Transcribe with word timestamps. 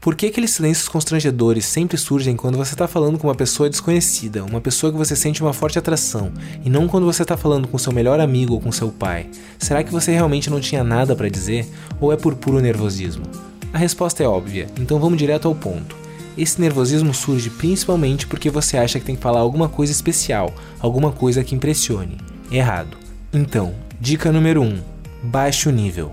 Por 0.00 0.14
que 0.14 0.26
aqueles 0.26 0.52
silêncios 0.52 0.88
constrangedores 0.88 1.66
sempre 1.66 1.98
surgem 1.98 2.34
quando 2.34 2.56
você 2.56 2.72
está 2.72 2.88
falando 2.88 3.18
com 3.18 3.28
uma 3.28 3.34
pessoa 3.34 3.68
desconhecida, 3.68 4.42
uma 4.42 4.60
pessoa 4.60 4.90
que 4.90 4.96
você 4.96 5.14
sente 5.14 5.42
uma 5.42 5.52
forte 5.52 5.78
atração, 5.78 6.32
e 6.64 6.70
não 6.70 6.88
quando 6.88 7.04
você 7.04 7.20
está 7.20 7.36
falando 7.36 7.68
com 7.68 7.76
seu 7.76 7.92
melhor 7.92 8.18
amigo 8.18 8.54
ou 8.54 8.60
com 8.62 8.72
seu 8.72 8.88
pai? 8.88 9.26
Será 9.58 9.84
que 9.84 9.92
você 9.92 10.10
realmente 10.10 10.48
não 10.48 10.58
tinha 10.58 10.82
nada 10.82 11.14
para 11.14 11.28
dizer 11.28 11.68
ou 12.00 12.10
é 12.14 12.16
por 12.16 12.34
puro 12.34 12.60
nervosismo? 12.60 13.24
A 13.74 13.78
resposta 13.78 14.22
é 14.22 14.26
óbvia, 14.26 14.68
então 14.80 14.98
vamos 14.98 15.18
direto 15.18 15.46
ao 15.46 15.54
ponto. 15.54 15.94
Esse 16.36 16.58
nervosismo 16.58 17.12
surge 17.12 17.50
principalmente 17.50 18.26
porque 18.26 18.48
você 18.48 18.78
acha 18.78 18.98
que 18.98 19.04
tem 19.04 19.16
que 19.16 19.22
falar 19.22 19.40
alguma 19.40 19.68
coisa 19.68 19.92
especial, 19.92 20.50
alguma 20.78 21.12
coisa 21.12 21.44
que 21.44 21.54
impressione. 21.54 22.16
Errado. 22.50 22.96
Então, 23.30 23.74
dica 24.00 24.32
número 24.32 24.62
1: 24.62 24.64
um, 24.64 24.80
baixe 25.22 25.68
o 25.68 25.72
nível. 25.72 26.12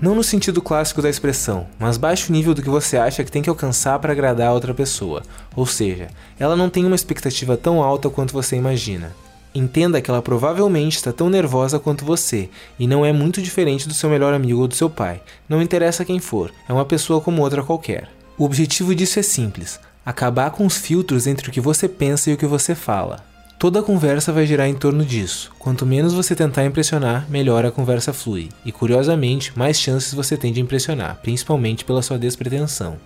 Não 0.00 0.14
no 0.14 0.24
sentido 0.24 0.60
clássico 0.60 1.00
da 1.00 1.08
expressão, 1.08 1.66
mas 1.78 1.96
baixe 1.96 2.28
o 2.28 2.32
nível 2.32 2.52
do 2.52 2.62
que 2.62 2.68
você 2.68 2.96
acha 2.96 3.24
que 3.24 3.30
tem 3.30 3.42
que 3.42 3.48
alcançar 3.48 3.98
para 3.98 4.12
agradar 4.12 4.48
a 4.48 4.52
outra 4.52 4.74
pessoa. 4.74 5.22
Ou 5.54 5.64
seja, 5.64 6.08
ela 6.38 6.56
não 6.56 6.68
tem 6.68 6.84
uma 6.84 6.96
expectativa 6.96 7.56
tão 7.56 7.82
alta 7.82 8.10
quanto 8.10 8.32
você 8.32 8.56
imagina. 8.56 9.14
Entenda 9.54 10.00
que 10.00 10.10
ela 10.10 10.20
provavelmente 10.20 10.96
está 10.96 11.12
tão 11.12 11.30
nervosa 11.30 11.78
quanto 11.78 12.04
você, 12.04 12.50
e 12.76 12.88
não 12.88 13.06
é 13.06 13.12
muito 13.12 13.40
diferente 13.40 13.86
do 13.86 13.94
seu 13.94 14.10
melhor 14.10 14.34
amigo 14.34 14.60
ou 14.60 14.68
do 14.68 14.74
seu 14.74 14.90
pai. 14.90 15.22
Não 15.48 15.62
interessa 15.62 16.04
quem 16.04 16.18
for, 16.18 16.52
é 16.68 16.72
uma 16.72 16.84
pessoa 16.84 17.20
como 17.20 17.40
outra 17.40 17.62
qualquer. 17.62 18.10
O 18.36 18.44
objetivo 18.44 18.92
disso 18.94 19.20
é 19.20 19.22
simples: 19.22 19.78
acabar 20.04 20.50
com 20.50 20.66
os 20.66 20.76
filtros 20.76 21.28
entre 21.28 21.48
o 21.48 21.52
que 21.52 21.60
você 21.60 21.88
pensa 21.88 22.30
e 22.30 22.34
o 22.34 22.36
que 22.36 22.46
você 22.46 22.74
fala. 22.74 23.33
Toda 23.64 23.80
a 23.80 23.82
conversa 23.82 24.30
vai 24.30 24.46
girar 24.46 24.68
em 24.68 24.74
torno 24.74 25.02
disso. 25.06 25.50
Quanto 25.58 25.86
menos 25.86 26.12
você 26.12 26.34
tentar 26.34 26.66
impressionar, 26.66 27.26
melhor 27.30 27.64
a 27.64 27.70
conversa 27.70 28.12
flui. 28.12 28.50
E 28.62 28.70
curiosamente, 28.70 29.58
mais 29.58 29.80
chances 29.80 30.12
você 30.12 30.36
tem 30.36 30.52
de 30.52 30.60
impressionar, 30.60 31.18
principalmente 31.22 31.82
pela 31.82 32.02
sua 32.02 32.18
despretensão. 32.18 32.98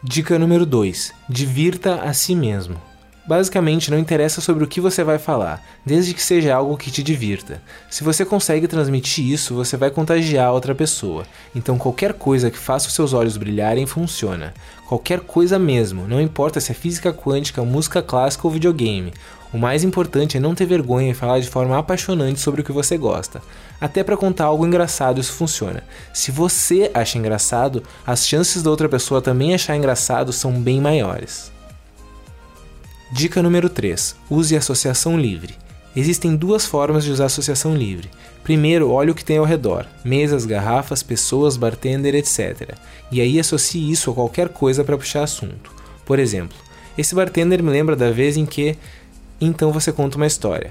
Dica 0.00 0.38
número 0.38 0.64
2: 0.64 1.12
Divirta 1.28 1.96
a 1.96 2.12
si 2.12 2.36
mesmo. 2.36 2.80
Basicamente, 3.24 3.90
não 3.90 3.98
interessa 3.98 4.40
sobre 4.40 4.64
o 4.64 4.66
que 4.66 4.80
você 4.80 5.04
vai 5.04 5.16
falar, 5.16 5.62
desde 5.86 6.12
que 6.12 6.22
seja 6.22 6.54
algo 6.54 6.76
que 6.76 6.90
te 6.90 7.04
divirta. 7.04 7.62
Se 7.88 8.02
você 8.02 8.24
consegue 8.24 8.66
transmitir 8.66 9.24
isso, 9.24 9.54
você 9.54 9.76
vai 9.76 9.90
contagiar 9.90 10.48
a 10.48 10.52
outra 10.52 10.74
pessoa. 10.74 11.24
Então, 11.54 11.78
qualquer 11.78 12.14
coisa 12.14 12.50
que 12.50 12.58
faça 12.58 12.88
os 12.88 12.94
seus 12.94 13.12
olhos 13.12 13.36
brilharem 13.36 13.86
funciona. 13.86 14.52
Qualquer 14.88 15.20
coisa 15.20 15.56
mesmo, 15.56 16.08
não 16.08 16.20
importa 16.20 16.60
se 16.60 16.72
é 16.72 16.74
física 16.74 17.12
quântica, 17.12 17.62
música 17.62 18.02
clássica 18.02 18.46
ou 18.46 18.52
videogame. 18.52 19.12
O 19.52 19.58
mais 19.58 19.84
importante 19.84 20.36
é 20.36 20.40
não 20.40 20.54
ter 20.54 20.66
vergonha 20.66 21.10
e 21.10 21.14
falar 21.14 21.38
de 21.38 21.48
forma 21.48 21.78
apaixonante 21.78 22.40
sobre 22.40 22.62
o 22.62 22.64
que 22.64 22.72
você 22.72 22.96
gosta. 22.96 23.40
Até 23.80 24.02
para 24.02 24.16
contar 24.16 24.46
algo 24.46 24.66
engraçado 24.66 25.20
isso 25.20 25.32
funciona. 25.32 25.84
Se 26.12 26.32
você 26.32 26.90
acha 26.92 27.18
engraçado, 27.18 27.82
as 28.04 28.26
chances 28.26 28.62
da 28.62 28.70
outra 28.70 28.88
pessoa 28.88 29.22
também 29.22 29.54
achar 29.54 29.76
engraçado 29.76 30.32
são 30.32 30.52
bem 30.52 30.80
maiores. 30.80 31.52
Dica 33.12 33.42
número 33.42 33.68
3: 33.68 34.16
use 34.30 34.56
associação 34.56 35.20
livre. 35.20 35.54
Existem 35.94 36.34
duas 36.34 36.64
formas 36.64 37.04
de 37.04 37.10
usar 37.10 37.26
associação 37.26 37.76
livre. 37.76 38.08
Primeiro, 38.42 38.90
olhe 38.90 39.10
o 39.10 39.14
que 39.14 39.22
tem 39.24 39.36
ao 39.36 39.44
redor: 39.44 39.86
mesas, 40.02 40.46
garrafas, 40.46 41.02
pessoas, 41.02 41.58
bartender, 41.58 42.14
etc. 42.14 42.74
E 43.10 43.20
aí 43.20 43.38
associe 43.38 43.90
isso 43.90 44.10
a 44.10 44.14
qualquer 44.14 44.48
coisa 44.48 44.82
para 44.82 44.96
puxar 44.96 45.24
assunto. 45.24 45.70
Por 46.06 46.18
exemplo, 46.18 46.56
esse 46.96 47.14
bartender 47.14 47.62
me 47.62 47.70
lembra 47.70 47.94
da 47.94 48.10
vez 48.10 48.38
em 48.38 48.46
que. 48.46 48.78
Então 49.38 49.70
você 49.72 49.92
conta 49.92 50.16
uma 50.16 50.26
história. 50.26 50.70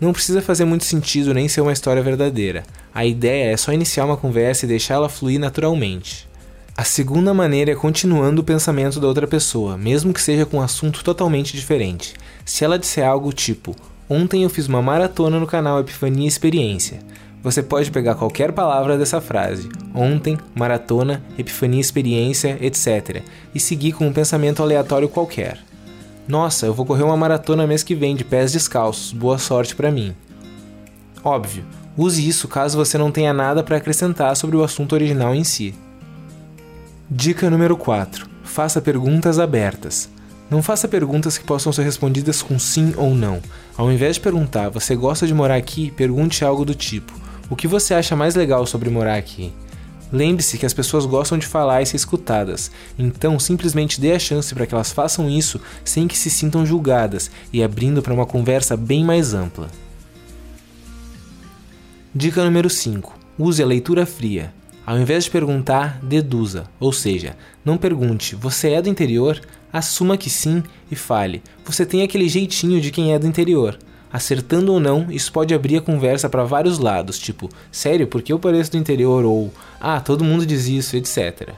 Não 0.00 0.12
precisa 0.12 0.40
fazer 0.40 0.64
muito 0.64 0.84
sentido 0.84 1.34
nem 1.34 1.48
ser 1.48 1.62
uma 1.62 1.72
história 1.72 2.02
verdadeira. 2.02 2.62
A 2.94 3.04
ideia 3.04 3.52
é 3.52 3.56
só 3.56 3.72
iniciar 3.72 4.04
uma 4.04 4.16
conversa 4.16 4.66
e 4.66 4.68
deixá-la 4.68 5.08
fluir 5.08 5.40
naturalmente. 5.40 6.28
A 6.82 6.84
segunda 6.84 7.32
maneira 7.32 7.70
é 7.70 7.76
continuando 7.76 8.40
o 8.40 8.44
pensamento 8.44 8.98
da 8.98 9.06
outra 9.06 9.24
pessoa, 9.24 9.78
mesmo 9.78 10.12
que 10.12 10.20
seja 10.20 10.44
com 10.44 10.56
um 10.56 10.60
assunto 10.60 11.04
totalmente 11.04 11.56
diferente. 11.56 12.14
Se 12.44 12.64
ela 12.64 12.76
disser 12.76 13.06
algo 13.06 13.32
tipo: 13.32 13.76
Ontem 14.10 14.42
eu 14.42 14.50
fiz 14.50 14.66
uma 14.66 14.82
maratona 14.82 15.38
no 15.38 15.46
canal 15.46 15.78
Epifania 15.78 16.26
Experiência. 16.26 16.98
Você 17.40 17.62
pode 17.62 17.88
pegar 17.92 18.16
qualquer 18.16 18.50
palavra 18.50 18.98
dessa 18.98 19.20
frase, 19.20 19.68
ontem, 19.94 20.36
maratona, 20.56 21.22
epifania 21.38 21.80
experiência, 21.80 22.58
etc., 22.60 23.22
e 23.54 23.60
seguir 23.60 23.92
com 23.92 24.08
um 24.08 24.12
pensamento 24.12 24.60
aleatório 24.60 25.08
qualquer. 25.08 25.60
Nossa, 26.26 26.66
eu 26.66 26.74
vou 26.74 26.84
correr 26.84 27.04
uma 27.04 27.16
maratona 27.16 27.64
mês 27.64 27.84
que 27.84 27.94
vem 27.94 28.16
de 28.16 28.24
pés 28.24 28.50
descalços, 28.50 29.12
boa 29.12 29.38
sorte 29.38 29.76
para 29.76 29.92
mim. 29.92 30.16
Óbvio, 31.22 31.64
use 31.96 32.28
isso 32.28 32.48
caso 32.48 32.76
você 32.76 32.98
não 32.98 33.12
tenha 33.12 33.32
nada 33.32 33.62
para 33.62 33.76
acrescentar 33.76 34.34
sobre 34.34 34.56
o 34.56 34.64
assunto 34.64 34.94
original 34.94 35.32
em 35.32 35.44
si. 35.44 35.72
Dica 37.14 37.50
número 37.50 37.76
4: 37.76 38.26
Faça 38.42 38.80
perguntas 38.80 39.38
abertas. 39.38 40.08
Não 40.48 40.62
faça 40.62 40.88
perguntas 40.88 41.36
que 41.36 41.44
possam 41.44 41.70
ser 41.70 41.82
respondidas 41.82 42.40
com 42.40 42.58
sim 42.58 42.94
ou 42.96 43.14
não. 43.14 43.42
Ao 43.76 43.92
invés 43.92 44.14
de 44.14 44.22
perguntar, 44.22 44.70
você 44.70 44.96
gosta 44.96 45.26
de 45.26 45.34
morar 45.34 45.56
aqui? 45.56 45.90
Pergunte 45.90 46.42
algo 46.42 46.64
do 46.64 46.74
tipo: 46.74 47.12
O 47.50 47.54
que 47.54 47.68
você 47.68 47.92
acha 47.92 48.16
mais 48.16 48.34
legal 48.34 48.64
sobre 48.64 48.88
morar 48.88 49.16
aqui? 49.16 49.52
Lembre-se 50.10 50.56
que 50.56 50.64
as 50.64 50.72
pessoas 50.72 51.04
gostam 51.04 51.36
de 51.36 51.46
falar 51.46 51.82
e 51.82 51.86
ser 51.86 51.96
escutadas, 51.96 52.70
então 52.98 53.38
simplesmente 53.38 54.00
dê 54.00 54.12
a 54.12 54.18
chance 54.18 54.54
para 54.54 54.66
que 54.66 54.74
elas 54.74 54.90
façam 54.90 55.28
isso 55.28 55.60
sem 55.84 56.08
que 56.08 56.16
se 56.16 56.30
sintam 56.30 56.64
julgadas 56.64 57.30
e 57.52 57.62
abrindo 57.62 58.00
para 58.00 58.14
uma 58.14 58.24
conversa 58.24 58.74
bem 58.74 59.04
mais 59.04 59.34
ampla. 59.34 59.68
Dica 62.14 62.42
número 62.42 62.70
5: 62.70 63.18
Use 63.38 63.62
a 63.62 63.66
leitura 63.66 64.06
fria. 64.06 64.61
Ao 64.84 64.98
invés 64.98 65.24
de 65.24 65.30
perguntar, 65.30 66.00
deduza, 66.02 66.64
ou 66.80 66.92
seja, 66.92 67.36
não 67.64 67.78
pergunte, 67.78 68.34
você 68.34 68.70
é 68.70 68.82
do 68.82 68.88
interior? 68.88 69.40
Assuma 69.72 70.16
que 70.16 70.28
sim 70.28 70.62
e 70.90 70.96
fale, 70.96 71.40
você 71.64 71.86
tem 71.86 72.02
aquele 72.02 72.28
jeitinho 72.28 72.80
de 72.80 72.90
quem 72.90 73.14
é 73.14 73.18
do 73.18 73.26
interior. 73.26 73.78
Acertando 74.12 74.72
ou 74.72 74.80
não, 74.80 75.10
isso 75.10 75.32
pode 75.32 75.54
abrir 75.54 75.78
a 75.78 75.80
conversa 75.80 76.28
para 76.28 76.44
vários 76.44 76.78
lados, 76.78 77.18
tipo, 77.18 77.48
sério, 77.70 78.08
porque 78.08 78.32
eu 78.32 78.38
pareço 78.38 78.72
do 78.72 78.76
interior? 78.76 79.24
Ou, 79.24 79.52
ah, 79.80 80.00
todo 80.00 80.24
mundo 80.24 80.44
diz 80.44 80.66
isso, 80.66 80.96
etc. 80.96 81.50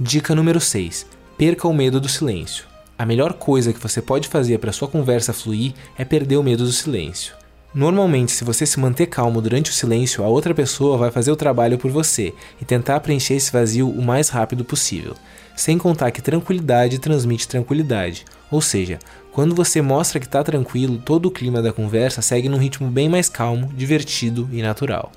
Dica 0.00 0.34
número 0.34 0.60
6: 0.60 1.06
Perca 1.38 1.68
o 1.68 1.74
medo 1.74 2.00
do 2.00 2.08
silêncio. 2.08 2.64
A 2.98 3.06
melhor 3.06 3.34
coisa 3.34 3.72
que 3.72 3.78
você 3.78 4.02
pode 4.02 4.28
fazer 4.28 4.58
para 4.58 4.72
sua 4.72 4.88
conversa 4.88 5.32
fluir 5.32 5.74
é 5.96 6.04
perder 6.04 6.38
o 6.38 6.42
medo 6.42 6.64
do 6.64 6.72
silêncio. 6.72 7.34
Normalmente, 7.74 8.32
se 8.32 8.44
você 8.44 8.66
se 8.66 8.78
manter 8.78 9.06
calmo 9.06 9.40
durante 9.40 9.70
o 9.70 9.74
silêncio, 9.74 10.22
a 10.22 10.28
outra 10.28 10.54
pessoa 10.54 10.98
vai 10.98 11.10
fazer 11.10 11.32
o 11.32 11.36
trabalho 11.36 11.78
por 11.78 11.90
você 11.90 12.34
e 12.60 12.64
tentar 12.64 13.00
preencher 13.00 13.34
esse 13.34 13.50
vazio 13.50 13.88
o 13.88 14.02
mais 14.02 14.28
rápido 14.28 14.62
possível. 14.62 15.14
Sem 15.56 15.78
contar 15.78 16.10
que 16.10 16.20
tranquilidade 16.20 16.98
transmite 16.98 17.48
tranquilidade, 17.48 18.26
ou 18.50 18.60
seja, 18.60 18.98
quando 19.32 19.54
você 19.54 19.80
mostra 19.80 20.20
que 20.20 20.26
está 20.26 20.42
tranquilo, 20.44 20.98
todo 20.98 21.26
o 21.26 21.30
clima 21.30 21.62
da 21.62 21.72
conversa 21.72 22.20
segue 22.20 22.48
num 22.48 22.58
ritmo 22.58 22.90
bem 22.90 23.08
mais 23.08 23.30
calmo, 23.30 23.72
divertido 23.74 24.46
e 24.52 24.60
natural. 24.60 25.10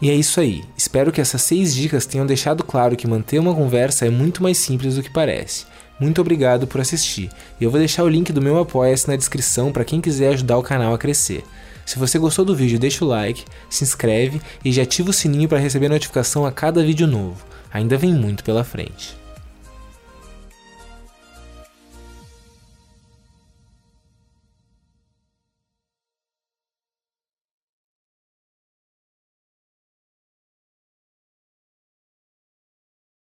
E 0.00 0.10
é 0.10 0.14
isso 0.14 0.40
aí. 0.40 0.64
Espero 0.76 1.12
que 1.12 1.20
essas 1.20 1.42
seis 1.42 1.72
dicas 1.72 2.04
tenham 2.04 2.26
deixado 2.26 2.64
claro 2.64 2.96
que 2.96 3.06
manter 3.06 3.38
uma 3.38 3.54
conversa 3.54 4.04
é 4.04 4.10
muito 4.10 4.42
mais 4.42 4.58
simples 4.58 4.96
do 4.96 5.02
que 5.04 5.12
parece. 5.12 5.64
Muito 6.02 6.20
obrigado 6.20 6.66
por 6.66 6.80
assistir. 6.80 7.30
Eu 7.60 7.70
vou 7.70 7.78
deixar 7.78 8.02
o 8.02 8.08
link 8.08 8.32
do 8.32 8.42
meu 8.42 8.58
Apoia-se 8.58 9.06
na 9.06 9.14
descrição 9.14 9.70
para 9.70 9.84
quem 9.84 10.00
quiser 10.00 10.30
ajudar 10.30 10.58
o 10.58 10.62
canal 10.62 10.92
a 10.92 10.98
crescer. 10.98 11.44
Se 11.86 11.96
você 11.96 12.18
gostou 12.18 12.44
do 12.44 12.56
vídeo, 12.56 12.76
deixa 12.76 13.04
o 13.04 13.08
like, 13.08 13.44
se 13.70 13.84
inscreve 13.84 14.42
e 14.64 14.72
já 14.72 14.82
ativa 14.82 15.10
o 15.10 15.12
sininho 15.12 15.48
para 15.48 15.60
receber 15.60 15.88
notificação 15.88 16.44
a 16.44 16.50
cada 16.50 16.82
vídeo 16.82 17.06
novo. 17.06 17.46
Ainda 17.72 17.96
vem 17.96 18.12
muito 18.12 18.42
pela 18.42 18.64
frente. 18.64 19.21